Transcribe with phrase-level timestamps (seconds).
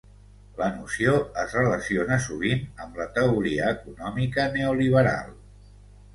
[0.59, 5.31] La noció es relaciona sovint amb la teoria econòmica neoliberal.